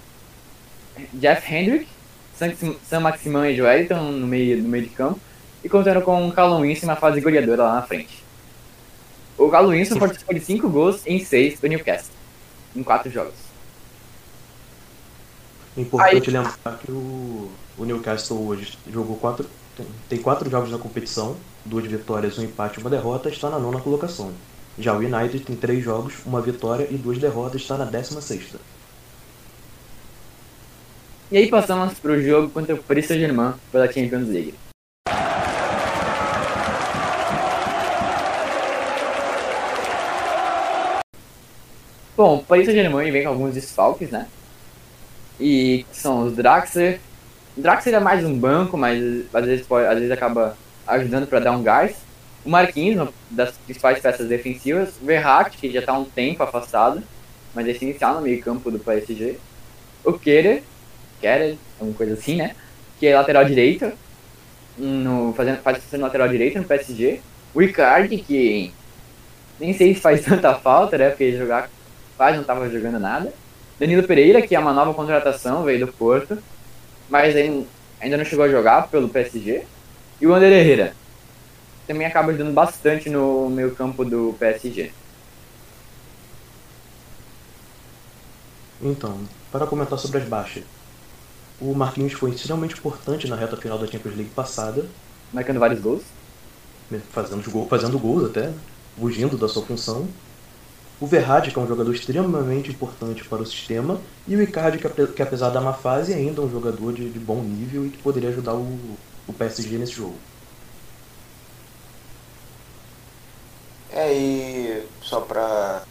Jeff 1.14 1.54
Hendrick, 1.54 1.88
Sam 2.36 3.00
Maximan 3.02 3.50
e 3.50 3.56
Joeliton 3.56 4.00
no 4.12 4.28
meio, 4.28 4.62
no 4.62 4.70
meio 4.70 4.84
de 4.84 4.90
campo. 4.90 5.20
E 5.64 5.70
contando 5.70 6.02
com 6.02 6.28
o 6.28 6.32
Callum 6.32 6.62
Winston 6.62 6.88
na 6.88 6.96
fase 6.96 7.20
goleadora 7.20 7.64
lá 7.64 7.76
na 7.76 7.82
frente. 7.82 8.24
O 9.38 9.50
Galo 9.50 9.72
Winston 9.72 10.00
participou 10.00 10.34
de 10.34 10.42
5 10.42 10.70
gols 10.70 11.02
em 11.06 11.24
6 11.24 11.60
do 11.60 11.68
Newcastle, 11.68 12.14
em 12.76 12.84
4 12.84 13.12
jogos. 13.12 13.34
Importante 15.76 16.30
Aí... 16.30 16.36
lembrar 16.36 16.78
que 16.78 16.92
o, 16.92 17.52
o 17.78 17.86
Newcastle 17.86 18.48
hoje 18.48 18.78
jogou 18.92 19.18
4. 19.18 19.46
Tem 20.08 20.20
4 20.20 20.50
jogos 20.50 20.72
na 20.72 20.78
competição, 20.78 21.36
2 21.66 21.86
vitórias, 21.86 22.38
um 22.38 22.44
empate 22.44 22.80
e 22.80 22.82
uma 22.82 22.90
derrota, 22.90 23.30
está 23.30 23.50
na 23.50 23.60
nona 23.60 23.80
colocação. 23.80 24.32
Já 24.78 24.94
o 24.94 24.98
United 24.98 25.40
tem 25.42 25.56
3 25.56 25.84
jogos, 25.84 26.14
uma 26.26 26.42
vitória 26.42 26.88
e 26.90 26.96
2 26.96 27.20
derrotas, 27.20 27.62
está 27.62 27.78
na 27.78 27.86
16. 27.86 28.56
E 31.32 31.38
aí 31.38 31.48
passamos 31.48 31.94
para 32.00 32.12
o 32.12 32.22
jogo 32.22 32.50
contra 32.50 32.74
o 32.74 32.84
Paris 32.84 33.06
Saint-Germain 33.06 33.54
pela 33.72 33.86
Champions 33.92 34.28
League. 34.30 34.56
Bom, 42.18 42.38
o 42.38 42.44
Paris 42.44 42.66
Saint-Germain 42.66 43.12
vem 43.12 43.24
com 43.24 43.30
alguns 43.30 43.54
desfalques, 43.54 44.10
né? 44.10 44.28
E 45.40 45.86
são 45.92 46.26
os 46.26 46.36
Draxler. 46.36 47.00
Draxler 47.60 47.96
é 47.96 48.00
mais 48.00 48.24
um 48.24 48.38
banco, 48.38 48.78
mas 48.78 49.26
às 49.34 49.46
vezes, 49.46 49.66
pode, 49.66 49.86
às 49.86 49.96
vezes 49.96 50.12
acaba 50.12 50.58
ajudando 50.88 51.28
para 51.28 51.40
dar 51.40 51.52
um 51.52 51.62
gás. 51.62 51.96
O 52.46 52.50
Marquinhos, 52.50 53.10
das 53.30 53.52
principais 53.52 54.00
peças 54.00 54.28
defensivas. 54.28 54.94
O 55.02 55.06
Verratti, 55.06 55.58
que 55.58 55.70
já 55.72 55.82
está 55.82 55.92
há 55.92 55.98
um 55.98 56.06
tempo 56.06 56.42
afastado, 56.42 57.04
mas 57.54 57.68
é 57.68 57.72
essencial 57.72 58.16
no 58.16 58.22
meio 58.22 58.42
campo 58.42 58.72
do 58.72 58.80
PSG. 58.80 59.38
O 60.04 60.14
Kerer, 60.14 60.64
Keller, 61.20 61.58
alguma 61.80 61.98
coisa 61.98 62.14
assim, 62.14 62.38
né? 62.38 62.56
Que 62.98 63.08
é 63.08 63.16
lateral 63.16 63.44
direito, 63.44 63.92
no, 64.78 65.34
fazendo, 65.34 65.58
fazendo 65.58 66.02
lateral 66.02 66.30
direito 66.30 66.58
no 66.58 66.64
PSG. 66.64 67.20
O 67.54 67.62
Icardi, 67.62 68.18
que 68.18 68.72
nem 69.60 69.74
sei 69.74 69.94
se 69.94 70.00
faz 70.00 70.24
tanta 70.26 70.56
falta, 70.56 70.98
né? 70.98 71.10
Porque 71.10 71.38
jogar 71.38 71.70
quase 72.16 72.36
não 72.36 72.42
estava 72.42 72.70
jogando 72.70 73.00
nada. 73.00 73.34
Danilo 73.78 74.04
Pereira, 74.04 74.42
que 74.42 74.56
é 74.56 74.60
uma 74.60 74.74
nova 74.74 74.94
contratação, 74.94 75.64
veio 75.64 75.86
do 75.86 75.92
Porto, 75.92 76.38
mas 77.10 77.36
ainda 77.36 78.18
não 78.18 78.26
chegou 78.26 78.46
a 78.46 78.50
jogar 78.50 78.88
pelo 78.88 79.10
PSG. 79.10 79.64
E 80.22 80.28
o 80.28 80.34
Ander 80.34 80.52
Herrera, 80.52 80.94
também 81.88 82.06
acaba 82.06 82.30
ajudando 82.30 82.54
bastante 82.54 83.10
no 83.10 83.50
meio 83.50 83.74
campo 83.74 84.06
do 84.06 84.36
PSG. 84.38 84.92
Então, 88.82 89.20
para 89.52 89.66
comentar 89.66 89.98
sobre 89.98 90.20
as 90.20 90.28
baixas. 90.28 90.64
O 91.60 91.74
Marquinhos 91.74 92.14
foi 92.14 92.32
extremamente 92.32 92.76
importante 92.76 93.28
na 93.28 93.36
reta 93.36 93.58
final 93.58 93.78
da 93.78 93.88
Champions 93.88 94.16
League 94.16 94.32
passada. 94.32 94.86
Marcando 95.34 95.60
vários 95.60 95.82
gols. 95.82 96.04
Fazendo, 97.12 97.52
gol, 97.52 97.68
fazendo 97.68 98.00
gols 98.00 98.30
até, 98.30 98.52
fugindo 98.98 99.38
da 99.38 99.48
sua 99.48 99.64
função. 99.64 100.08
O 101.02 101.08
Verratti, 101.08 101.52
que 101.52 101.58
é 101.58 101.62
um 101.62 101.68
jogador 101.68 101.94
extremamente 101.94 102.72
importante 102.72 103.24
para 103.24 103.42
o 103.42 103.46
sistema. 103.46 104.02
E 104.28 104.36
o 104.36 104.42
Icardi, 104.42 104.80
que 105.16 105.22
apesar 105.22 105.50
da 105.50 105.62
má 105.62 105.74
fase, 105.74 106.14
ainda 106.14 106.42
é 106.42 106.46
um 106.46 106.52
jogador 106.52 106.92
de, 106.92 107.10
de 107.10 107.20
bom 107.20 107.42
nível 107.42 107.86
e 107.86 107.90
que 107.90 107.98
poderia 108.00 108.30
ajudar 108.30 108.54
o, 108.54 108.78
o 109.28 109.34
PSG 109.34 109.78
nesse 109.78 109.94
jogo. 109.94 110.16
É, 113.92 114.14
e 114.14 114.88
só 115.02 115.22
para 115.22 115.84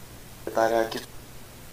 detalhar 0.45 0.85
aqui, 0.85 1.01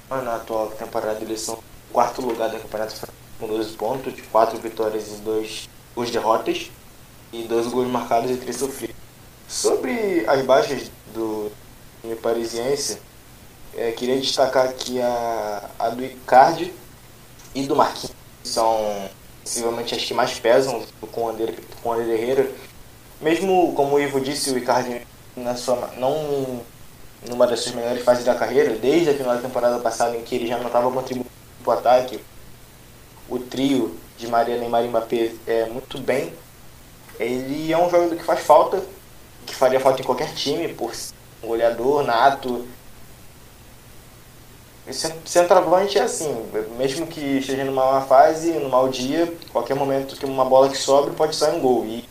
na 0.10 0.36
atual 0.36 0.70
temporada 0.72 1.20
eles 1.22 1.42
são 1.42 1.60
quarto 1.92 2.22
lugar 2.22 2.50
do 2.50 2.60
campeonato 2.60 3.08
com 3.40 3.48
12 3.48 3.74
pontos, 3.76 4.14
4 4.32 4.58
vitórias 4.60 5.08
e 5.08 5.22
2 5.22 5.70
gols 5.96 6.12
derrotas, 6.12 6.72
e 7.32 7.44
2 7.44 7.68
gols 7.68 7.88
marcados 7.88 8.32
e 8.32 8.38
3 8.38 8.56
sofridos. 8.56 8.96
Sobre 9.48 10.26
as 10.28 10.44
baixas 10.46 10.90
do 11.14 11.52
time 12.02 12.16
parisiense, 12.16 13.00
é, 13.76 13.92
queria 13.92 14.20
destacar 14.20 14.66
aqui 14.66 15.02
a, 15.02 15.70
a 15.78 15.90
do 15.90 16.04
Icardi 16.04 16.74
e 17.54 17.66
do 17.68 17.76
Marquinhos, 17.76 18.16
que 18.42 18.48
são 18.48 19.10
possivelmente 19.44 19.94
as 19.96 20.04
que 20.04 20.14
mais 20.14 20.40
pesam 20.40 20.84
com 21.12 21.26
o 21.26 21.30
Ander, 21.30 21.54
com 21.82 21.90
o 21.90 21.94
Ander 21.94 22.08
Herrera. 22.10 22.52
Mesmo, 23.22 23.74
como 23.76 23.96
o 23.96 24.00
Ivo 24.00 24.20
disse, 24.20 24.50
o 24.52 24.58
Icardi 24.58 25.02
na 25.36 25.56
sua, 25.56 25.92
não 25.98 26.62
numa 27.30 27.48
das 27.48 27.62
suas 27.62 27.76
melhores 27.76 28.04
fases 28.04 28.24
da 28.24 28.36
carreira, 28.36 28.76
desde 28.76 29.10
a 29.10 29.14
final 29.14 29.36
da 29.36 29.42
temporada 29.42 29.80
passada 29.80 30.16
em 30.16 30.22
que 30.22 30.36
ele 30.36 30.48
já 30.48 30.58
não 30.58 30.68
estava 30.68 30.92
contribuindo 30.92 31.30
para 31.64 31.76
o 31.76 31.78
ataque, 31.78 32.20
o 33.28 33.40
trio 33.40 33.98
de 34.18 34.28
Maria 34.28 34.58
Neymar 34.58 34.84
e 34.84 34.88
Mbappé 34.88 35.32
é 35.48 35.66
muito 35.66 35.98
bem. 35.98 36.34
Ele 37.20 37.72
é 37.72 37.78
um 37.78 37.90
jogador 37.90 38.16
que 38.16 38.24
faz 38.24 38.42
falta, 38.42 38.84
que 39.46 39.56
faria 39.56 39.80
falta 39.80 40.02
em 40.02 40.06
qualquer 40.06 40.34
time, 40.34 40.68
por 40.74 40.92
um 41.44 41.48
goleador 41.48 42.04
nato. 42.04 42.68
Centroavante 45.26 45.98
é 45.98 46.04
assim, 46.04 46.46
mesmo 46.78 47.08
que 47.08 47.40
esteja 47.40 47.64
numa 47.64 47.94
má 47.94 48.02
fase, 48.02 48.52
num 48.52 48.70
mau 48.70 48.88
dia, 48.88 49.34
qualquer 49.52 49.76
momento 49.76 50.16
que 50.16 50.26
uma 50.26 50.46
bola 50.46 50.70
que 50.70 50.78
sobre 50.78 51.16
pode 51.16 51.36
sair 51.36 51.56
um 51.56 51.60
gol. 51.60 51.86
E 51.86 52.08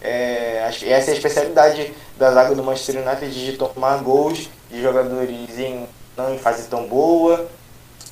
é, 0.00 0.58
essa 0.66 1.10
é 1.10 1.12
a 1.12 1.16
especialidade 1.16 1.92
da 2.16 2.32
zaga 2.32 2.54
do 2.54 2.64
Manchester 2.64 3.06
United 3.06 3.30
de 3.30 3.58
tomar 3.58 4.02
gols 4.02 4.48
de 4.70 4.80
jogadores 4.80 5.58
em, 5.58 5.86
não 6.16 6.34
em 6.34 6.38
fase 6.38 6.66
tão 6.68 6.86
boa, 6.86 7.46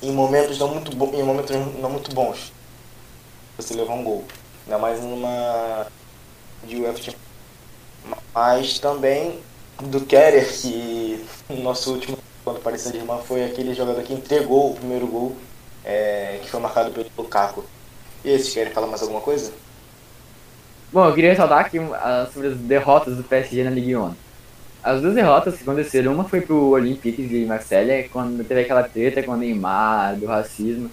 em 0.01 0.11
momentos 0.11 0.59
não 0.59 0.67
muito, 0.67 0.91
em 1.15 1.23
momentos 1.23 1.55
não 1.79 1.89
muito 1.89 2.13
bons. 2.13 2.53
Você 3.57 3.73
levar 3.73 3.93
um 3.93 4.03
gol. 4.03 4.23
Ainda 4.65 4.77
mais 4.77 5.01
numa 5.01 5.87
de 6.63 6.75
UEFA 6.75 7.15
Mas 8.33 8.77
também 8.77 9.39
do 9.81 10.01
Kerer, 10.01 10.47
que 10.61 11.25
no 11.49 11.63
nosso 11.63 11.93
último 11.93 12.17
quando 12.47 12.57
apareceu 12.59 12.93
de 12.93 12.99
irmã 12.99 13.17
foi 13.17 13.43
aquele 13.43 13.73
jogador 13.73 14.01
que 14.03 14.13
entregou 14.13 14.71
o 14.71 14.75
primeiro 14.75 15.05
gol, 15.05 15.35
é, 15.83 16.39
que 16.41 16.49
foi 16.49 16.61
marcado 16.61 16.91
pelo 16.91 17.05
Lukaku. 17.17 17.65
E 18.23 18.29
esse, 18.29 18.53
querem 18.53 18.71
falar 18.71 18.87
mais 18.87 19.01
alguma 19.01 19.19
coisa? 19.19 19.51
Bom, 20.93 21.05
eu 21.05 21.13
queria 21.13 21.31
ressaltar 21.31 21.59
aqui 21.59 21.77
uh, 21.77 21.93
sobre 22.33 22.47
as 22.47 22.57
derrotas 22.57 23.17
do 23.17 23.23
PSG 23.23 23.65
na 23.65 23.69
Ligue 23.69 23.97
1. 23.97 24.13
As 24.81 25.01
duas 25.01 25.13
derrotas 25.13 25.57
que 25.57 25.63
aconteceram, 25.63 26.13
uma 26.13 26.23
foi 26.23 26.39
pro 26.39 26.69
Olympique 26.69 27.27
de 27.27 27.45
Marselha, 27.45 28.07
quando 28.07 28.47
teve 28.47 28.61
aquela 28.61 28.83
treta 28.83 29.21
com 29.21 29.33
o 29.33 29.37
Neymar, 29.37 30.15
do 30.15 30.25
racismo. 30.25 30.89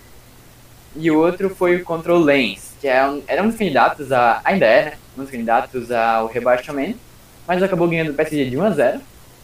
E 0.97 1.09
o 1.09 1.21
outro 1.21 1.51
foi 1.51 1.79
contra 1.79 2.13
o 2.13 2.19
Lens, 2.19 2.73
que 2.81 2.89
é 2.89 3.07
um, 3.07 3.23
era 3.29 3.41
um 3.45 3.47
dos 3.47 3.57
candidatos 3.57 4.11
a. 4.11 4.41
ainda 4.45 4.67
é, 4.67 4.85
né? 4.87 4.93
Um 5.17 5.23
dos 5.23 5.31
candidatos 5.31 5.93
ao 5.93 6.27
rebaixamento, 6.27 6.99
mas 7.47 7.63
acabou 7.63 7.89
ganhando 7.89 8.11
o 8.11 8.15
PSG 8.15 8.51
de 8.51 8.57
1 8.57 8.63
a 8.65 8.71
0 8.71 9.01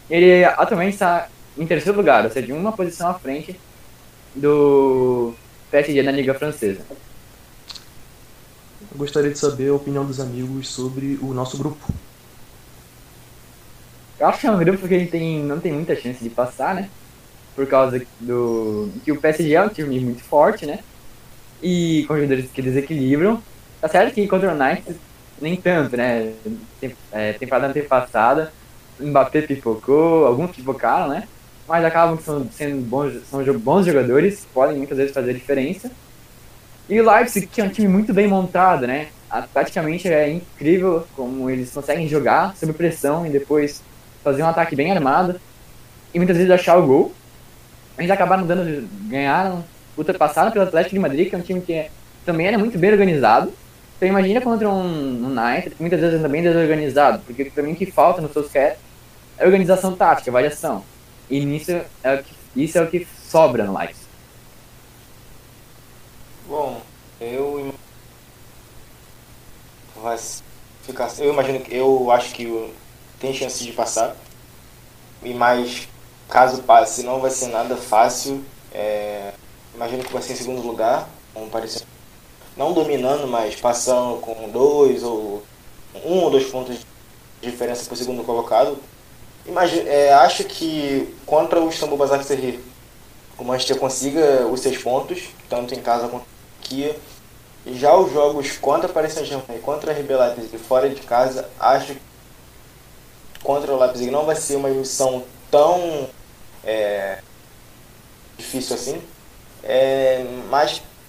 Ele 0.09 0.43
atualmente 0.43 0.93
está 0.93 1.29
em 1.57 1.65
terceiro 1.65 1.97
lugar, 1.97 2.23
ou 2.25 2.31
seja, 2.31 2.53
uma 2.53 2.71
posição 2.71 3.09
à 3.09 3.13
frente 3.13 3.59
do 4.35 5.33
PSG 5.69 6.01
na 6.01 6.11
Liga 6.11 6.33
Francesa. 6.33 6.81
Eu 8.91 8.97
gostaria 8.97 9.31
de 9.31 9.39
saber 9.39 9.69
a 9.69 9.73
opinião 9.73 10.05
dos 10.05 10.19
amigos 10.19 10.69
sobre 10.69 11.17
o 11.21 11.33
nosso 11.33 11.57
grupo. 11.57 11.93
Eu 14.19 14.27
acho 14.27 14.39
que 14.39 14.47
é 14.47 14.51
um 14.51 14.57
grupo 14.57 14.87
que 14.87 14.93
a 14.93 14.99
gente 14.99 15.11
tem, 15.11 15.43
não 15.43 15.59
tem 15.59 15.71
muita 15.71 15.95
chance 15.95 16.23
de 16.23 16.29
passar, 16.29 16.75
né? 16.75 16.89
Por 17.55 17.65
causa 17.67 18.01
do. 18.19 18.89
que 19.03 19.11
o 19.11 19.19
PSG 19.19 19.53
é 19.53 19.61
um 19.61 19.69
time 19.69 19.99
muito 19.99 20.23
forte, 20.23 20.65
né? 20.65 20.79
E 21.61 22.05
com 22.07 22.15
jogadores 22.15 22.49
que 22.51 22.61
desequilibram. 22.61 23.41
Tá 23.79 23.87
certo 23.87 24.13
que 24.13 24.27
contra 24.27 24.53
o 24.53 24.55
Knights 24.55 24.95
nem 25.41 25.55
tanto, 25.55 25.97
né? 25.97 26.33
Tem, 26.79 26.95
é, 27.11 27.33
temporada 27.33 27.67
antepassada, 27.67 28.53
Mbappé 28.99 29.41
pipocou, 29.41 30.25
alguns 30.27 30.55
pipocaram, 30.55 31.09
né? 31.09 31.27
Mas 31.67 31.85
acabam 31.85 32.19
sendo 32.51 32.81
bons, 32.81 33.13
são 33.29 33.43
bons 33.59 33.85
jogadores, 33.85 34.45
podem 34.53 34.77
muitas 34.77 34.97
vezes 34.97 35.13
fazer 35.13 35.33
diferença. 35.33 35.91
E 36.89 36.99
o 36.99 37.09
Leipzig, 37.09 37.47
que 37.47 37.61
é 37.61 37.63
um 37.63 37.69
time 37.69 37.87
muito 37.87 38.13
bem 38.13 38.27
montado, 38.27 38.85
né? 38.85 39.07
Praticamente 39.53 40.09
é 40.09 40.29
incrível 40.29 41.07
como 41.15 41.49
eles 41.49 41.71
conseguem 41.71 42.07
jogar 42.07 42.55
sob 42.57 42.73
pressão 42.73 43.25
e 43.25 43.29
depois 43.29 43.81
fazer 44.23 44.43
um 44.43 44.47
ataque 44.47 44.75
bem 44.75 44.91
armado 44.91 45.39
e 46.13 46.19
muitas 46.19 46.35
vezes 46.35 46.51
achar 46.51 46.77
o 46.77 46.85
gol. 46.85 47.13
Eles 47.97 48.11
acabaram 48.11 48.45
dando, 48.45 48.87
ganharam, 49.07 49.63
ultrapassaram 49.97 50.51
pelo 50.51 50.65
Atlético 50.65 50.95
de 50.95 50.99
Madrid, 50.99 51.29
que 51.29 51.35
é 51.35 51.37
um 51.37 51.41
time 51.41 51.61
que 51.61 51.89
também 52.25 52.47
era 52.47 52.57
muito 52.57 52.77
bem 52.77 52.91
organizado. 52.91 53.53
Então 53.95 54.09
imagina 54.09 54.41
contra 54.41 54.67
um 54.67 55.27
United, 55.27 55.75
que 55.75 55.81
muitas 55.81 55.99
vezes 55.99 56.19
anda 56.19 56.27
bem 56.27 56.41
desorganizado, 56.41 57.21
porque 57.25 57.45
para 57.45 57.63
mim 57.63 57.73
o 57.73 57.75
que 57.75 57.85
falta 57.85 58.19
no 58.19 58.33
Solskjaer 58.33 58.77
é 59.37 59.45
organização 59.45 59.95
tática, 59.95 60.31
variação. 60.31 60.83
E 61.31 61.45
nisso 61.45 61.71
é 61.71 62.15
o 62.15 62.23
que, 62.23 62.35
isso 62.57 62.77
é 62.77 62.81
o 62.81 62.89
que 62.89 63.07
sobra 63.29 63.63
no 63.63 63.77
Leipzig. 63.77 64.05
Bom, 66.45 66.81
eu 67.21 67.73
vai 69.95 70.19
ficar. 70.83 71.09
Eu 71.19 71.31
imagino 71.31 71.61
que 71.61 71.73
eu 71.73 72.11
acho 72.11 72.33
que 72.33 72.73
tem 73.17 73.33
chance 73.33 73.63
de 73.63 73.71
passar. 73.71 74.13
E 75.23 75.33
mais 75.33 75.87
caso 76.27 76.63
passe, 76.63 77.03
não 77.03 77.21
vai 77.21 77.31
ser 77.31 77.47
nada 77.47 77.77
fácil. 77.77 78.43
É, 78.73 79.31
imagino 79.73 80.03
que 80.03 80.11
vai 80.11 80.21
ser 80.21 80.33
em 80.33 80.35
segundo 80.35 80.61
lugar, 80.61 81.07
como 81.33 81.49
parecer. 81.49 81.85
Não 82.57 82.73
dominando, 82.73 83.25
mas 83.25 83.55
passando 83.55 84.19
com 84.19 84.49
dois 84.49 85.01
ou 85.01 85.43
um 86.03 86.23
ou 86.23 86.29
dois 86.29 86.49
pontos 86.49 86.77
de 86.77 86.85
diferença 87.49 87.85
para 87.85 87.93
o 87.93 87.97
segundo 87.97 88.23
colocado. 88.25 88.77
Imagino, 89.45 89.87
é, 89.87 90.13
acho 90.13 90.43
que 90.43 91.15
contra 91.25 91.59
o 91.59 91.69
Istanbul 91.69 91.97
Basaksehir 91.97 92.59
o 93.37 93.43
Manchester 93.43 93.77
consiga 93.77 94.45
os 94.47 94.59
seis 94.59 94.77
pontos, 94.77 95.29
tanto 95.49 95.73
em 95.73 95.81
casa 95.81 96.07
quanto 96.07 96.25
que 96.61 96.95
já 97.65 97.95
os 97.95 98.11
jogos 98.11 98.57
contra 98.57 98.89
o 98.89 98.93
Paris 98.93 99.13
Saint-Germain 99.13 99.57
e 99.57 99.59
contra 99.59 99.91
a 99.91 99.95
RB 99.95 100.15
Leipzig 100.15 100.57
fora 100.57 100.89
de 100.89 101.01
casa, 101.01 101.49
acho 101.59 101.93
que 101.93 102.01
contra 103.43 103.73
o 103.73 103.79
Leipzig 103.79 104.11
não 104.11 104.25
vai 104.25 104.35
ser 104.35 104.55
uma 104.55 104.69
missão 104.69 105.23
tão 105.49 106.07
é, 106.63 107.19
difícil 108.37 108.75
assim. 108.75 109.01
É, 109.63 110.25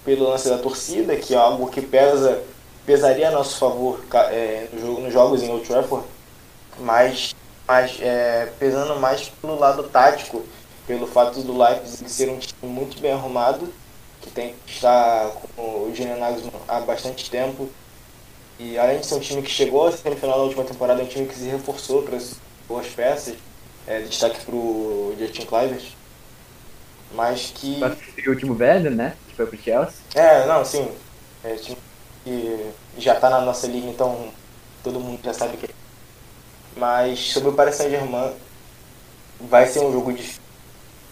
pelo 0.04 0.28
lance 0.28 0.48
da 0.48 0.58
torcida, 0.58 1.16
que 1.16 1.34
é 1.34 1.36
algo 1.36 1.70
que 1.70 1.80
pesa, 1.80 2.42
pesaria 2.84 3.28
a 3.28 3.30
nosso 3.30 3.56
favor 3.56 4.04
é, 4.30 4.68
nos 4.72 5.12
jogos 5.12 5.42
em 5.42 5.50
Old 5.50 5.66
Trafford, 5.66 6.04
mas, 6.80 7.34
mas 7.72 7.98
é, 8.02 8.52
pesando 8.58 9.00
mais 9.00 9.30
pelo 9.40 9.58
lado 9.58 9.84
tático, 9.84 10.44
pelo 10.86 11.06
fato 11.06 11.40
do 11.40 11.56
Leipzig 11.56 12.06
ser 12.06 12.28
um 12.28 12.38
time 12.38 12.70
muito 12.70 13.00
bem 13.00 13.12
arrumado 13.12 13.72
que 14.20 14.30
tem 14.30 14.54
está 14.66 15.32
com 15.56 15.62
o 15.62 15.92
Julian 15.94 16.16
Nagelsmann 16.16 16.52
há 16.68 16.80
bastante 16.80 17.30
tempo. 17.30 17.70
E 18.58 18.76
além 18.76 19.00
de 19.00 19.06
ser 19.06 19.14
um 19.14 19.20
time 19.20 19.40
que 19.40 19.50
chegou 19.50 19.86
à 19.86 19.92
semifinal 19.92 20.36
da 20.36 20.44
última 20.44 20.64
temporada, 20.64 21.00
é 21.00 21.04
um 21.04 21.08
time 21.08 21.26
que 21.26 21.34
se 21.34 21.46
reforçou 21.46 22.02
para 22.02 22.18
as 22.18 22.34
boas 22.68 22.86
peças. 22.88 23.36
É, 23.86 24.00
destaque 24.00 24.44
para 24.44 24.54
o 24.54 25.16
Justin 25.18 25.46
Clivert. 25.46 25.94
Mas 27.14 27.52
que. 27.54 27.80
o 28.26 28.30
último 28.30 28.54
Werner, 28.54 28.92
né? 28.92 29.16
Que 29.30 29.34
foi 29.34 29.46
pro 29.46 29.58
Chelsea. 29.58 29.94
É, 30.14 30.46
não, 30.46 30.62
sim. 30.62 30.88
É 31.42 31.54
time 31.54 31.78
que 32.22 32.70
já 32.98 33.14
tá 33.14 33.30
na 33.30 33.40
nossa 33.40 33.66
liga, 33.66 33.88
então 33.88 34.28
todo 34.84 35.00
mundo 35.00 35.20
já 35.24 35.32
sabe 35.32 35.56
que. 35.56 35.71
Mas 36.76 37.32
sobre 37.32 37.50
o 37.50 37.52
Paris 37.52 37.76
Saint-Germain, 37.76 38.32
vai 39.40 39.66
ser 39.66 39.80
um 39.80 39.92
jogo 39.92 40.12
de 40.12 40.40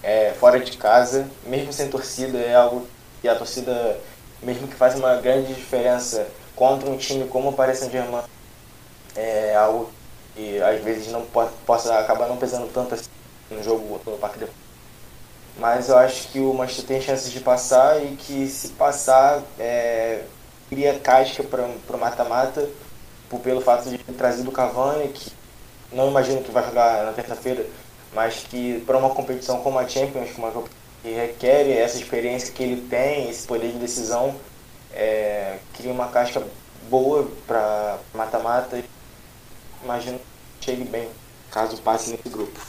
é, 0.02 0.32
fora 0.38 0.58
de 0.58 0.76
casa, 0.76 1.28
mesmo 1.44 1.72
sem 1.72 1.88
torcida, 1.88 2.38
é 2.38 2.54
algo 2.54 2.86
que 3.20 3.28
a 3.28 3.34
torcida, 3.34 3.98
mesmo 4.42 4.66
que 4.66 4.74
faz 4.74 4.94
uma 4.94 5.16
grande 5.16 5.52
diferença 5.52 6.26
contra 6.56 6.88
um 6.88 6.96
time 6.96 7.28
como 7.28 7.50
o 7.50 7.52
Paris 7.52 7.78
Saint-Germain, 7.78 8.22
é 9.14 9.54
algo 9.54 9.90
que 10.34 10.60
às 10.62 10.82
vezes 10.82 11.08
não 11.08 11.26
possa 11.66 11.98
acabar 11.98 12.28
não 12.28 12.36
pesando 12.36 12.72
tanto 12.72 12.94
assim 12.94 13.10
no 13.50 13.62
jogo 13.62 14.00
no 14.06 14.16
Parque 14.16 14.38
de 14.38 14.46
mas 15.58 15.88
eu 15.88 15.98
acho 15.98 16.28
que 16.28 16.38
o 16.38 16.54
Manchester 16.54 16.86
tem 16.86 17.00
chances 17.00 17.30
de 17.30 17.40
passar 17.40 18.02
e 18.02 18.16
que 18.16 18.46
se 18.48 18.68
passar 18.68 19.42
é, 19.58 20.22
cria 20.70 20.98
casca 20.98 21.42
para 21.42 21.66
o 21.66 21.98
mata-mata 21.98 22.68
pelo 23.42 23.60
fato 23.60 23.88
de 23.88 23.98
ter 23.98 24.12
trazido 24.12 24.48
o 24.48 24.52
Cavani, 24.52 25.08
que 25.08 25.32
não 25.92 26.08
imagino 26.08 26.42
que 26.42 26.50
vai 26.50 26.64
jogar 26.64 27.04
na 27.04 27.12
terça-feira, 27.12 27.66
mas 28.12 28.44
que 28.48 28.82
para 28.86 28.98
uma 28.98 29.10
competição 29.10 29.62
como 29.62 29.78
a 29.78 29.88
Champions, 29.88 30.30
uma 30.36 30.50
que 31.02 31.08
requer 31.08 31.68
essa 31.70 31.96
experiência 31.96 32.52
que 32.52 32.62
ele 32.62 32.82
tem, 32.88 33.30
esse 33.30 33.46
poder 33.46 33.72
de 33.72 33.78
decisão, 33.78 34.36
é, 34.92 35.58
cria 35.74 35.92
uma 35.92 36.08
casca 36.08 36.42
boa 36.88 37.28
para 37.46 37.98
mata-mata. 38.14 38.82
Imagino 39.82 40.18
que 40.58 40.66
chegue 40.66 40.84
bem, 40.84 41.08
caso 41.50 41.80
passe 41.80 42.10
nesse 42.10 42.28
grupo. 42.28 42.60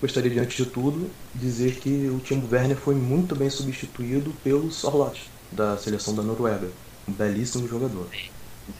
Gostaria 0.00 0.30
de, 0.30 0.38
antes 0.38 0.56
de 0.56 0.66
tudo, 0.66 1.10
dizer 1.34 1.76
que 1.76 2.08
o 2.08 2.20
Timo 2.20 2.48
Werner 2.50 2.76
foi 2.76 2.94
muito 2.94 3.34
bem 3.34 3.50
substituído 3.50 4.32
pelo 4.44 4.70
Sorloth, 4.70 5.18
da 5.50 5.76
seleção 5.76 6.14
da 6.14 6.22
Noruega. 6.22 6.70
Um 7.08 7.12
belíssimo 7.12 7.66
jogador. 7.66 8.06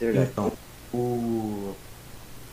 É 0.00 0.22
então, 0.22 0.52
o, 0.92 1.74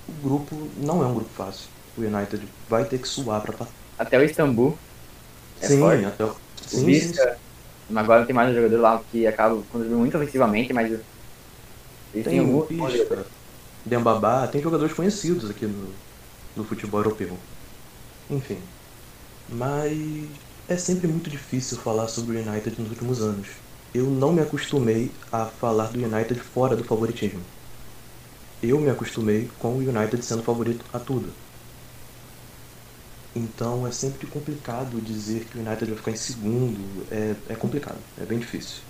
o 0.07 0.12
grupo 0.24 0.69
não 0.77 1.03
é 1.03 1.07
um 1.07 1.13
grupo 1.13 1.29
fácil. 1.35 1.67
O 1.97 2.01
United 2.01 2.47
vai 2.69 2.85
ter 2.85 3.00
que 3.00 3.07
suar 3.07 3.41
para 3.41 3.53
passar. 3.53 3.71
Até 3.97 4.17
o 4.17 4.24
Istambul. 4.24 4.77
É 5.62 5.67
sim, 5.67 5.79
forte. 5.79 6.05
até 6.05 6.25
o. 6.25 6.35
Sim, 6.67 6.81
o 6.81 6.85
Vista, 6.85 7.38
agora 7.95 8.25
tem 8.25 8.35
mais 8.35 8.51
um 8.51 8.55
jogador 8.55 8.81
lá 8.81 9.01
que 9.12 9.25
acaba 9.25 9.55
contribuindo 9.55 9.97
muito 9.97 10.17
ofensivamente, 10.17 10.74
mas. 10.74 11.00
Tem, 12.12 12.24
tem 12.24 12.41
o 12.41 12.65
Vista, 12.65 13.25
Dembabá, 13.85 14.47
tem 14.47 14.62
jogadores 14.62 14.93
conhecidos 14.93 15.50
aqui 15.50 15.65
no, 15.65 15.93
no 16.55 16.63
futebol 16.65 17.00
europeu. 17.00 17.38
Enfim. 18.29 18.59
Mas 19.47 19.93
é 20.67 20.77
sempre 20.77 21.07
muito 21.07 21.29
difícil 21.29 21.77
falar 21.77 22.07
sobre 22.07 22.38
o 22.38 22.39
United 22.41 22.81
nos 22.81 22.89
últimos 22.89 23.21
anos. 23.21 23.47
Eu 23.93 24.05
não 24.09 24.33
me 24.33 24.41
acostumei 24.41 25.12
a 25.31 25.45
falar 25.45 25.91
do 25.91 26.03
United 26.03 26.39
fora 26.41 26.75
do 26.75 26.83
favoritismo. 26.83 27.45
Eu 28.69 28.79
me 28.81 28.89
acostumei 28.89 29.48
com 29.50 29.75
o 29.77 29.79
United 29.79 30.24
sendo 30.25 30.43
favorito 30.43 30.86
a 30.91 31.00
tudo. 31.00 31.41
Então 33.36 33.86
é 33.86 33.91
sempre 33.91 34.27
complicado 34.27 35.01
dizer 35.01 35.48
que 35.50 35.57
o 35.57 35.62
United 35.62 35.86
vai 35.91 35.98
ficar 35.98 36.12
em 36.12 36.15
segundo. 36.15 37.05
É, 37.12 37.53
é 37.53 37.55
complicado, 37.55 38.10
é 38.15 38.25
bem 38.25 38.39
difícil. 38.39 38.84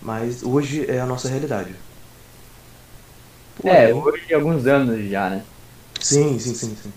Mas 0.00 0.42
hoje 0.42 0.86
é 0.90 1.00
a 1.00 1.06
nossa 1.06 1.28
realidade. 1.28 1.84
Porém, 3.54 3.90
é, 3.90 3.94
hoje 3.94 4.34
alguns 4.34 4.66
anos 4.66 5.08
já, 5.08 5.30
né? 5.30 5.52
Sim, 6.00 6.38
sim, 6.38 6.54
sim, 6.54 6.74
sim. 6.76 6.92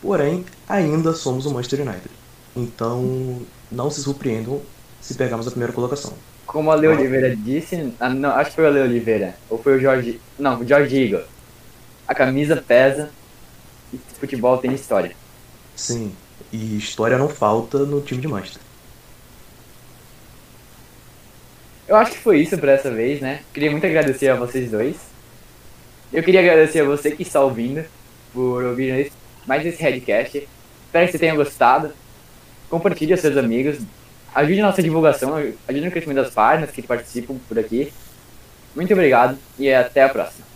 Porém, 0.00 0.46
ainda 0.66 1.14
somos 1.14 1.46
o 1.46 1.52
Manchester 1.54 1.86
United. 1.88 2.20
Então, 2.54 3.50
não 3.70 3.90
se 3.90 4.02
surpreendam 4.02 4.70
se 5.00 5.16
pegarmos 5.16 5.46
a 5.48 5.50
primeira 5.50 5.72
colocação. 5.74 6.29
Como 6.50 6.72
a 6.72 6.74
Leo 6.74 6.90
Oliveira 6.90 7.36
disse, 7.36 7.92
ah, 8.00 8.08
não, 8.08 8.30
acho 8.30 8.50
que 8.50 8.56
foi 8.56 8.66
o 8.66 8.70
Leo 8.72 8.82
Oliveira, 8.82 9.36
ou 9.48 9.56
foi 9.56 9.76
o 9.76 9.80
Jorge. 9.80 10.20
Não, 10.36 10.58
o 10.58 10.66
Jorge 10.66 10.96
Igor. 10.96 11.22
A 12.08 12.12
camisa 12.12 12.56
pesa 12.56 13.08
e 13.94 14.00
futebol 14.18 14.58
tem 14.58 14.74
história. 14.74 15.14
Sim, 15.76 16.12
e 16.52 16.76
história 16.76 17.16
não 17.16 17.28
falta 17.28 17.78
no 17.78 18.00
time 18.00 18.20
de 18.20 18.26
Manchester. 18.26 18.60
Eu 21.86 21.94
acho 21.94 22.10
que 22.10 22.18
foi 22.18 22.40
isso 22.40 22.58
para 22.58 22.72
essa 22.72 22.90
vez, 22.90 23.20
né? 23.20 23.42
Queria 23.54 23.70
muito 23.70 23.86
agradecer 23.86 24.26
a 24.26 24.34
vocês 24.34 24.72
dois. 24.72 24.96
Eu 26.12 26.24
queria 26.24 26.40
agradecer 26.40 26.80
a 26.80 26.84
você 26.84 27.12
que 27.12 27.22
está 27.22 27.40
ouvindo 27.40 27.84
por 28.34 28.64
ouvir 28.64 29.12
mais 29.46 29.64
esse 29.64 29.80
Redcast. 29.80 30.48
Espero 30.86 31.06
que 31.06 31.12
você 31.12 31.18
tenha 31.20 31.36
gostado. 31.36 31.92
Compartilhe 32.68 33.12
aos 33.12 33.20
seus 33.20 33.36
amigos. 33.36 33.78
Ajude 34.34 34.60
a 34.60 34.66
nossa 34.66 34.82
divulgação, 34.82 35.34
ajude 35.36 35.84
no 35.84 35.90
crescimento 35.90 36.18
das 36.18 36.32
páginas 36.32 36.70
que 36.70 36.82
participam 36.82 37.36
por 37.48 37.58
aqui. 37.58 37.92
Muito 38.74 38.92
obrigado 38.92 39.36
e 39.58 39.72
até 39.72 40.04
a 40.04 40.08
próxima. 40.08 40.49